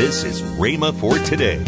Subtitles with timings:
[0.00, 1.62] This is Rhema for today.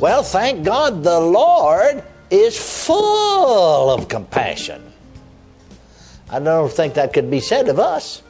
[0.00, 4.82] Well, thank God the Lord is full of compassion.
[6.30, 8.22] I don't think that could be said of us,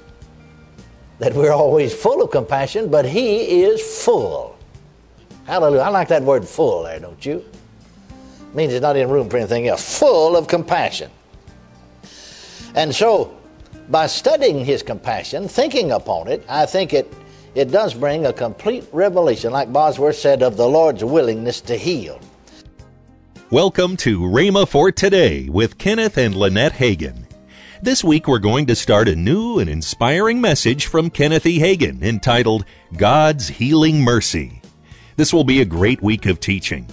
[1.20, 4.58] that we're always full of compassion, but He is full.
[5.44, 5.82] Hallelujah.
[5.82, 7.36] I like that word full there, don't you?
[7.36, 10.00] It means it's not in room for anything else.
[10.00, 11.08] Full of compassion.
[12.74, 13.38] And so,
[13.90, 17.14] by studying His compassion, thinking upon it, I think it,
[17.56, 22.20] it does bring a complete revelation, like Bosworth said, of the Lord's willingness to heal.
[23.50, 27.24] Welcome to Rhema for Today with Kenneth and Lynette Hagin.
[27.80, 31.58] This week we're going to start a new and inspiring message from Kenneth E.
[31.58, 32.66] Hagin entitled
[32.98, 34.60] God's Healing Mercy.
[35.16, 36.86] This will be a great week of teaching.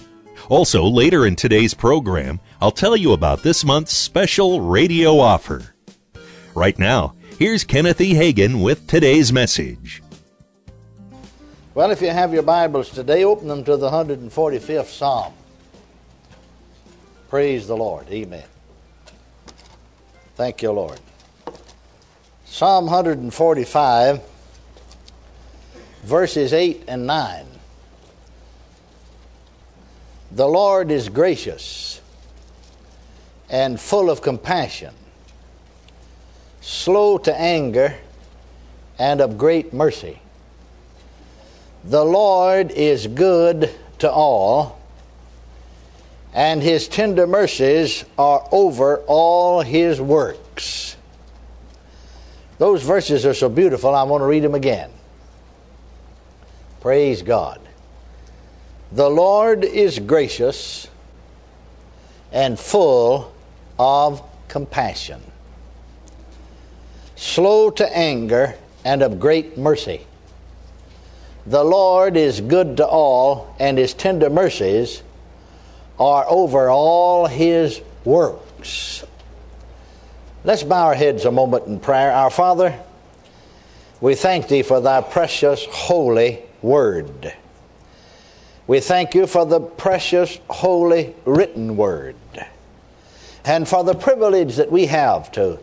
[0.48, 5.74] Also, later in today's program, I'll tell you about this month's special radio offer.
[6.54, 8.14] Right now, here's Kenneth E.
[8.14, 10.00] Hagin with today's message.
[11.74, 15.32] Well, if you have your Bibles today, open them to the 145th Psalm.
[17.28, 18.08] Praise the Lord.
[18.10, 18.44] Amen.
[20.36, 21.00] Thank you, Lord.
[22.44, 24.22] Psalm 145,
[26.04, 27.44] verses 8 and 9.
[30.30, 32.00] The Lord is gracious
[33.50, 34.94] and full of compassion,
[36.60, 37.96] slow to anger,
[38.96, 40.20] and of great mercy.
[41.84, 44.80] The Lord is good to all
[46.34, 50.96] and his tender mercies are over all his works.
[52.58, 54.90] Those verses are so beautiful, I want to read them again.
[56.80, 57.60] Praise God.
[58.92, 60.88] The Lord is gracious
[62.32, 63.32] and full
[63.78, 65.22] of compassion,
[67.14, 70.06] slow to anger, and of great mercy.
[71.46, 75.02] The Lord is good to all, and his tender mercies
[75.98, 79.04] are over all his works.
[80.42, 82.12] Let's bow our heads a moment in prayer.
[82.12, 82.78] Our Father,
[84.00, 87.34] we thank thee for thy precious holy word.
[88.66, 92.16] We thank you for the precious holy written word
[93.44, 95.58] and for the privilege that we have to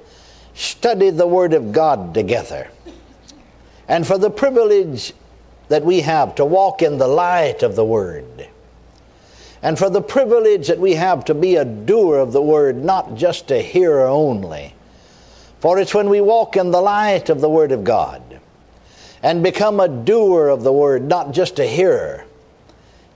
[0.54, 2.70] study the word of God together
[3.88, 5.14] and for the privilege
[5.72, 8.48] that we have to walk in the light of the word
[9.64, 13.16] and for the privilege that we have to be a doer of the word, not
[13.16, 14.74] just a hearer only.
[15.60, 18.40] For it's when we walk in the light of the word of God
[19.22, 22.26] and become a doer of the word, not just a hearer,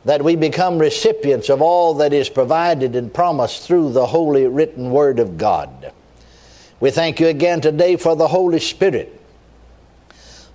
[0.05, 4.91] that we become recipients of all that is provided and promised through the holy written
[4.91, 5.91] word of God.
[6.79, 9.14] We thank you again today for the Holy Spirit,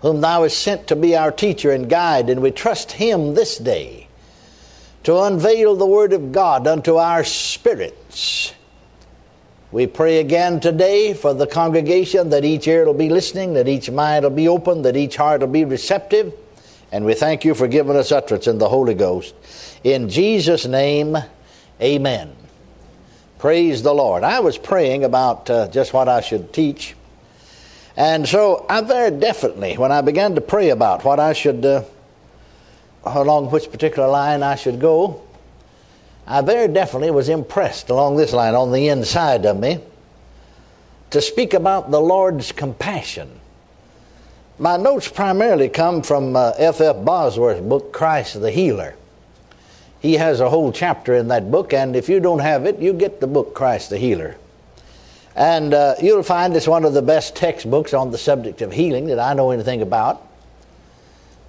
[0.03, 3.59] whom thou hast sent to be our teacher and guide, and we trust him this
[3.59, 4.09] day
[5.05, 8.53] to unveil the Word of God unto our spirits.
[9.73, 13.91] We pray again today for the congregation that each ear will be listening, that each
[13.91, 16.35] mind will be open, that each heart will be receptive.
[16.93, 19.35] And we thank you for giving us utterance in the Holy Ghost.
[19.85, 21.17] In Jesus' name,
[21.81, 22.35] amen.
[23.39, 24.25] Praise the Lord.
[24.25, 26.97] I was praying about uh, just what I should teach.
[28.01, 31.67] And so I very definitely, when I began to pray about what I should.
[31.67, 31.85] Uh,
[33.05, 35.21] along which particular line I should go,
[36.27, 39.81] I very definitely was impressed along this line on the inside of me
[41.11, 43.39] to speak about the Lord's compassion.
[44.59, 46.81] My notes primarily come from F.
[46.81, 47.05] Uh, F.
[47.05, 48.97] Bosworth's book, Christ the Healer.
[50.01, 52.95] He has a whole chapter in that book, and if you don't have it, you
[52.95, 54.39] get the book, Christ the Healer.
[55.41, 59.07] And uh, you'll find it's one of the best textbooks on the subject of healing
[59.07, 60.21] that I know anything about.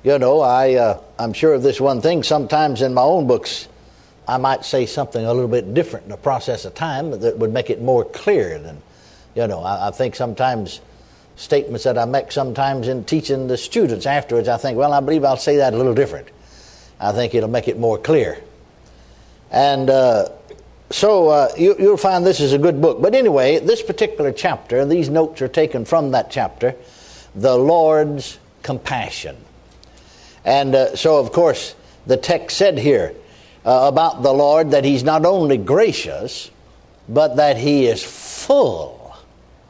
[0.02, 2.24] You know, I, uh, I'm sure of this one thing.
[2.24, 3.68] Sometimes in my own books,
[4.30, 7.52] I might say something a little bit different in the process of time that would
[7.52, 8.82] make it more clear than,
[9.36, 10.80] you know, I, I think sometimes
[11.36, 15.26] statements that I make sometimes in teaching the students afterwards, I think, well, I believe
[15.26, 16.30] I'll say that a little different.
[16.98, 18.42] I think it'll make it more clear.
[19.52, 20.30] And uh,
[20.92, 23.02] so uh, you, will find this is a good book.
[23.02, 26.76] But anyway, this particular chapter, these notes are taken from that chapter,
[27.36, 29.38] The Lord's Compassion.
[30.46, 33.14] And uh, so, of course, the text said here
[33.66, 36.52] uh, about the Lord that He's not only gracious,
[37.08, 39.16] but that He is full.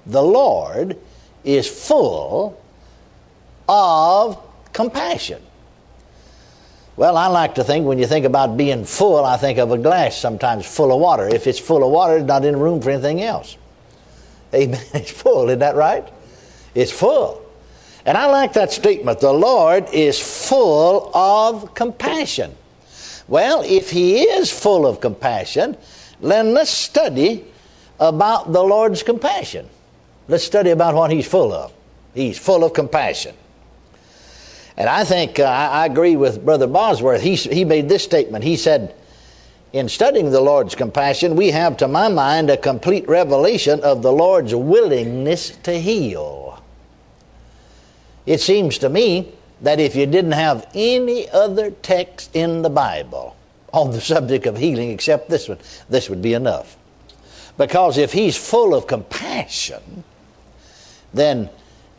[0.05, 0.97] The Lord
[1.43, 2.61] is full
[3.67, 4.37] of
[4.73, 5.41] compassion.
[7.01, 9.77] Well, I like to think when you think about being full, I think of a
[9.79, 11.27] glass sometimes full of water.
[11.27, 13.57] If it's full of water, it's not in room for anything else.
[14.53, 14.79] Amen.
[14.93, 16.07] It's full, isn't that right?
[16.75, 17.41] It's full.
[18.05, 19.19] And I like that statement.
[19.19, 22.55] The Lord is full of compassion.
[23.27, 25.77] Well, if He is full of compassion,
[26.21, 27.45] then let's study
[27.99, 29.67] about the Lord's compassion.
[30.27, 31.73] Let's study about what He's full of.
[32.13, 33.33] He's full of compassion.
[34.77, 37.21] And I think uh, I agree with Brother Bosworth.
[37.21, 38.43] He, he made this statement.
[38.43, 38.95] He said,
[39.73, 44.11] in studying the Lord's compassion, we have, to my mind, a complete revelation of the
[44.11, 46.61] Lord's willingness to heal.
[48.25, 49.31] It seems to me
[49.61, 53.35] that if you didn't have any other text in the Bible
[53.73, 55.59] on the subject of healing except this one,
[55.89, 56.75] this would be enough.
[57.57, 60.03] Because if He's full of compassion,
[61.13, 61.49] then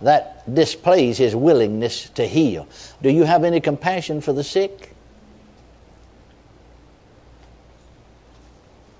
[0.02, 2.68] that displays His willingness to heal.
[3.00, 4.94] Do you have any compassion for the sick?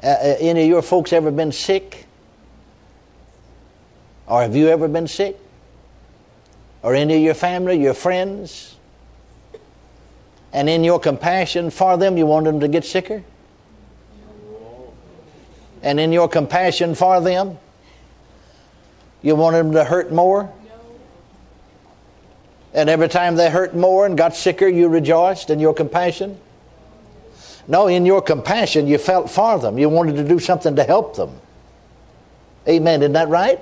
[0.03, 2.07] Uh, uh, any of your folks ever been sick?
[4.27, 5.39] Or have you ever been sick?
[6.83, 8.77] Or any of your family, your friends?
[10.53, 13.23] And in your compassion for them, you want them to get sicker?
[15.83, 17.59] And in your compassion for them,
[19.21, 20.53] you want them to hurt more?
[22.75, 26.39] And every time they hurt more and got sicker, you rejoiced in your compassion?
[27.69, 29.79] No, in your compassion, you felt for them.
[29.79, 31.39] You wanted to do something to help them.
[32.69, 33.03] Amen.
[33.03, 33.61] Isn't that right?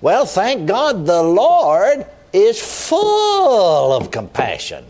[0.00, 4.84] Well, thank God the Lord is full of compassion.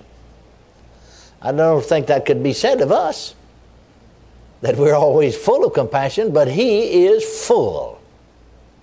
[1.42, 3.34] I don't think that could be said of us,
[4.60, 8.00] that we're always full of compassion, but He is full.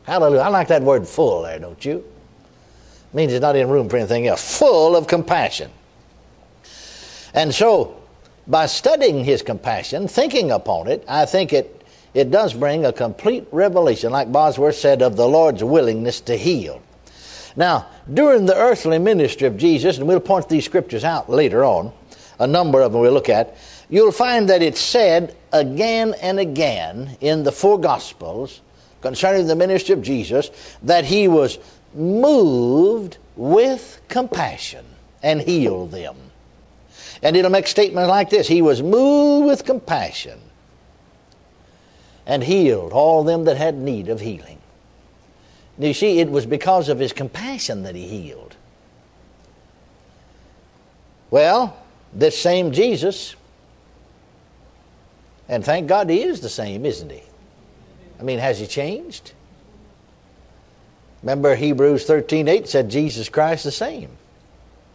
[0.03, 0.41] Hallelujah.
[0.41, 2.03] I like that word full there, don't you?
[3.13, 4.57] Means it's not in room for anything else.
[4.59, 5.71] Full of compassion.
[7.33, 8.01] And so,
[8.47, 13.45] by studying his compassion, thinking upon it, I think it, it does bring a complete
[13.51, 16.81] revelation, like Bosworth said, of the Lord's willingness to heal.
[17.55, 21.91] Now, during the earthly ministry of Jesus, and we'll point these scriptures out later on,
[22.39, 23.57] a number of them we'll look at,
[23.89, 28.61] you'll find that it's said again and again in the four Gospels
[29.01, 30.51] concerning the ministry of Jesus
[30.83, 31.57] that he was
[31.93, 34.85] moved with compassion
[35.23, 36.15] and healed them.
[37.21, 40.39] And it'll make statements like this He was moved with compassion
[42.25, 44.59] and healed all them that had need of healing.
[45.79, 48.55] You see, it was because of his compassion that he healed.
[51.29, 51.77] Well,
[52.13, 53.35] this same Jesus,
[55.47, 57.21] and thank God he is the same, isn't he?
[58.19, 59.33] I mean, has he changed?
[61.21, 64.09] Remember Hebrews 13 8 said Jesus Christ the same.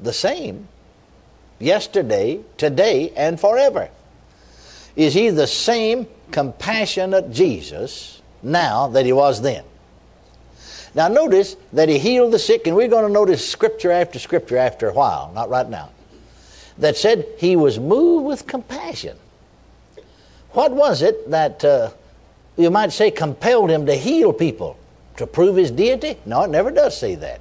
[0.01, 0.69] The same
[1.59, 3.89] yesterday, today, and forever.
[4.97, 9.65] Is he the same compassionate Jesus now that he was then?
[10.95, 14.59] Now, notice that he healed the sick, and we're going to notice scripture after scripture
[14.59, 15.91] after a while, not right now,
[16.79, 19.17] that said he was moved with compassion.
[20.51, 21.91] What was it that uh,
[22.59, 24.77] you might say compelled him to heal people?
[25.17, 26.19] To prove his deity?
[26.25, 27.41] No, it never does say that.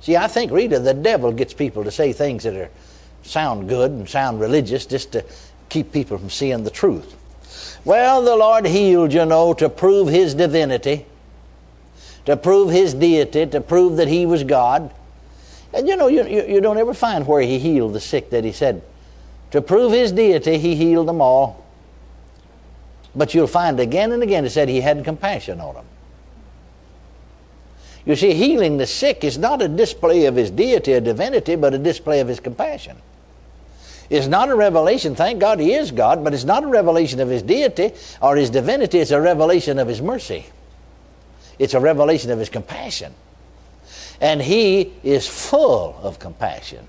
[0.00, 2.70] See, I think, Rita, the devil gets people to say things that are
[3.22, 5.24] sound good and sound religious just to
[5.70, 7.16] keep people from seeing the truth.
[7.84, 11.06] Well, the Lord healed, you know, to prove his divinity,
[12.26, 14.92] to prove his deity, to prove that he was God.
[15.72, 18.44] And you know, you, you, you don't ever find where he healed the sick that
[18.44, 18.82] he said,
[19.50, 21.63] to prove his deity, he healed them all.
[23.16, 25.84] But you'll find again and again it said he had compassion on them.
[28.06, 31.72] You see, healing the sick is not a display of his deity or divinity, but
[31.72, 32.98] a display of his compassion.
[34.10, 37.28] It's not a revelation, thank God he is God, but it's not a revelation of
[37.30, 40.46] his deity or his divinity, it's a revelation of his mercy.
[41.58, 43.14] It's a revelation of his compassion.
[44.20, 46.86] And he is full of compassion.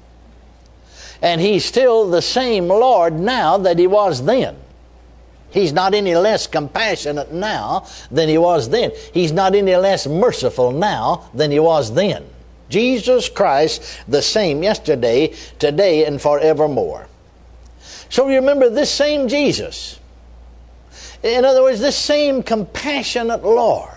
[1.22, 4.58] And he's still the same Lord now that he was then.
[5.56, 8.92] He's not any less compassionate now than he was then.
[9.14, 12.26] He's not any less merciful now than he was then.
[12.68, 17.08] Jesus Christ, the same yesterday, today, and forevermore.
[18.10, 19.98] So remember this same Jesus.
[21.24, 23.90] In other words, this same compassionate Lord.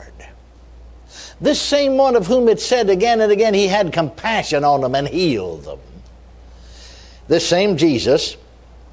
[1.41, 4.95] This same one of whom it said again and again he had compassion on them
[4.95, 5.81] and healed them.
[7.27, 8.37] This same Jesus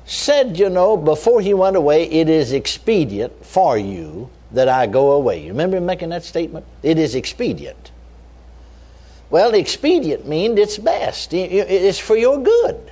[0.05, 5.11] said, you know, before he went away, it is expedient for you that I go
[5.11, 5.41] away.
[5.41, 6.65] You remember him making that statement?
[6.83, 7.91] It is expedient.
[9.29, 11.33] Well, expedient means it's best.
[11.33, 12.91] It's for your good.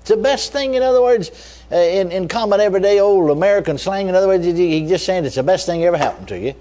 [0.00, 1.30] It's the best thing, in other words,
[1.70, 5.34] uh, in, in common everyday old American slang, in other words, he's just saying it's
[5.34, 6.54] the best thing ever happened to you.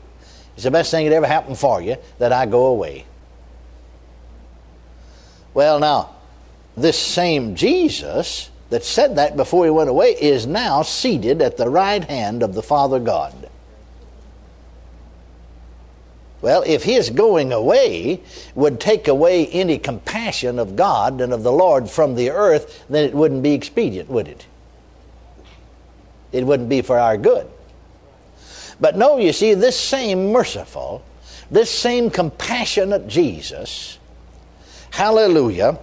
[0.56, 3.06] It's the best thing that ever happened for you that I go away.
[5.54, 6.16] Well, now,
[6.76, 11.70] this same Jesus that said that before he went away is now seated at the
[11.70, 13.50] right hand of the Father God.
[16.42, 18.22] Well, if his going away
[18.56, 23.04] would take away any compassion of God and of the Lord from the earth, then
[23.04, 24.46] it wouldn't be expedient, would it?
[26.32, 27.48] It wouldn't be for our good.
[28.80, 31.04] But no, you see, this same merciful,
[31.52, 34.00] this same compassionate Jesus,
[34.92, 35.78] hallelujah,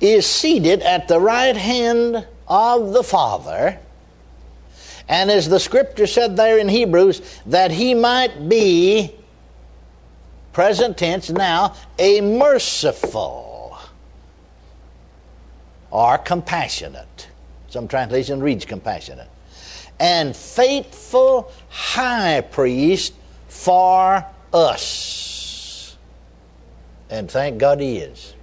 [0.00, 3.78] is seated at the right hand of the Father.
[5.08, 9.14] And as the scripture said there in Hebrews, that he might be
[10.52, 13.78] present tense now, a merciful
[15.90, 17.28] or compassionate.
[17.68, 19.28] Some translation reads compassionate.
[20.00, 23.14] And faithful high priest
[23.48, 25.96] for us.
[27.10, 28.33] And thank God he is.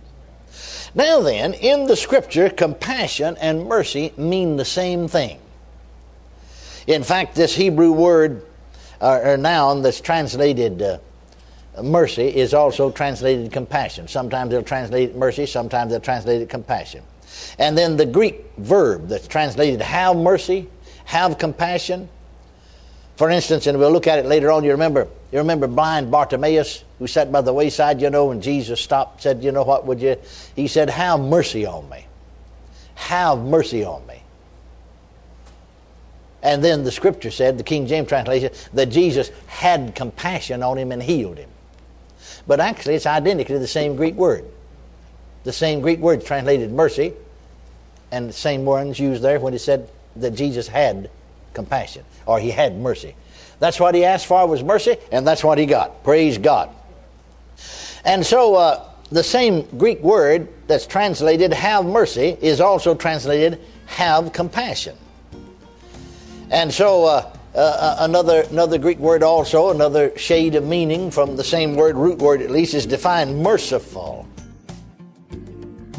[0.94, 5.40] Now then, in the scripture, compassion and mercy mean the same thing.
[6.88, 8.46] In fact, this Hebrew word
[9.00, 10.98] uh, or noun that's translated uh,
[11.82, 14.08] mercy is also translated compassion.
[14.08, 17.04] Sometimes they'll translate mercy, sometimes they'll translate it compassion.
[17.58, 20.70] And then the Greek verb that's translated have mercy,
[21.06, 22.10] have compassion.
[23.16, 26.84] For instance, and we'll look at it later on, you remember you remember blind Bartimaeus
[27.00, 30.02] who sat by the wayside, you know, and Jesus stopped, said, You know what, would
[30.02, 30.18] you?
[30.56, 32.06] He said, Have mercy on me.
[32.96, 34.22] Have mercy on me.
[36.44, 40.92] And then the scripture said, the King James translation, that Jesus had compassion on him
[40.92, 41.50] and healed him.
[42.48, 44.46] But actually, it's identically the same Greek word.
[45.44, 47.14] The same Greek word translated mercy,
[48.12, 51.10] and the same words used there when it said that Jesus had
[51.54, 53.16] compassion, or he had mercy.
[53.62, 56.04] That's what he asked for was mercy, and that's what he got.
[56.04, 56.72] Praise God.
[58.04, 64.34] And so, uh, the same Greek word that's translated have mercy is also translated have
[64.34, 64.98] compassion.
[66.50, 71.36] And so, uh, uh, uh, another, another Greek word also, another shade of meaning from
[71.36, 74.28] the same word, root word at least, is defined merciful.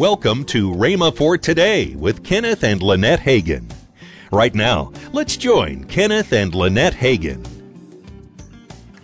[0.01, 3.71] Welcome to Rhema for Today with Kenneth and Lynette Hagin.
[4.33, 7.52] Right now, let's join Kenneth and Lynette Hagin.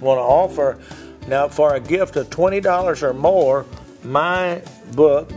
[0.00, 0.78] Want to offer
[1.26, 3.66] now for a gift of $20 or more
[4.04, 4.62] my
[4.92, 5.30] book,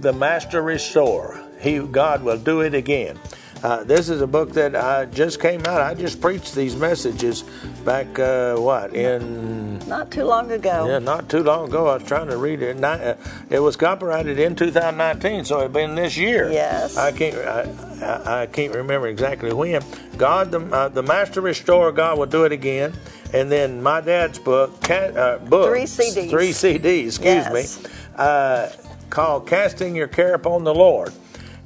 [0.00, 1.44] The Master Restorer.
[1.60, 3.18] He, God will do it again.
[3.62, 5.80] Uh, this is a book that I just came out.
[5.80, 7.42] I just preached these messages
[7.84, 9.80] back, uh, what, in.
[9.80, 10.86] Not too long ago.
[10.86, 11.88] Yeah, not too long ago.
[11.88, 12.82] I was trying to read it.
[12.82, 13.16] Uh,
[13.50, 16.52] it was copyrighted in 2019, so it's been this year.
[16.52, 16.96] Yes.
[16.96, 19.82] I can't, I, I can't remember exactly when.
[20.16, 22.92] God, the, uh, the Master Restorer, God will do it again.
[23.32, 27.82] And then my dad's book, cat, uh, book three CDs, three CDs, excuse yes.
[27.82, 28.70] me, uh,
[29.10, 31.12] called "Casting Your Care Upon the Lord."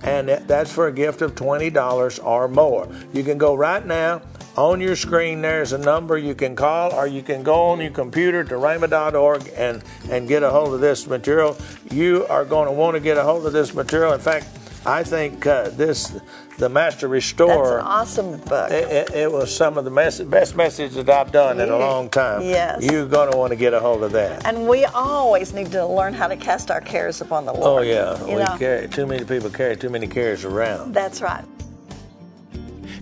[0.02, 2.88] and that's for a gift of $20 or more.
[3.12, 4.22] You can go right now.
[4.56, 7.90] On your screen, there's a number you can call, or you can go on your
[7.90, 11.56] computer to rhema.org and, and get a hold of this material.
[11.90, 14.12] You are going to want to get a hold of this material.
[14.12, 14.46] In fact,
[14.84, 16.18] I think uh, this,
[16.58, 17.76] the Master Restorer.
[17.76, 18.70] That's an awesome book.
[18.70, 21.78] It, it, it was some of the mess- best message that I've done in a
[21.78, 22.42] long time.
[22.42, 22.82] Yes.
[22.82, 24.44] You're going to want to get a hold of that.
[24.44, 27.82] And we always need to learn how to cast our cares upon the Lord.
[27.82, 28.56] Oh yeah, you we know?
[28.58, 30.92] carry too many people carry too many cares around.
[30.94, 31.44] That's right.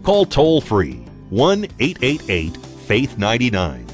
[0.03, 3.87] Call toll free 1 888 Faith 99.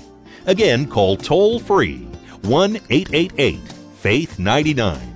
[0.46, 2.08] Again, call toll free
[2.42, 3.60] 1 888
[4.00, 5.15] Faith 99.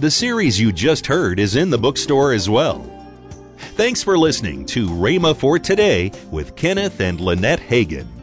[0.00, 2.80] The series you just heard is in the bookstore as well.
[3.76, 8.13] Thanks for listening to Rhema for Today with Kenneth and Lynette Hagin.